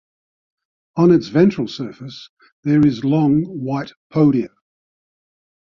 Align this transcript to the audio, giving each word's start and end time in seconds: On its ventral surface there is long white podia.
On 0.95 1.11
its 1.11 1.27
ventral 1.27 1.67
surface 1.67 2.31
there 2.63 2.83
is 2.83 3.03
long 3.03 3.43
white 3.43 3.91
podia. 4.11 4.49